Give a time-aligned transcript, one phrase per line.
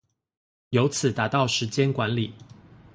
[0.71, 2.33] 由此達到時間管理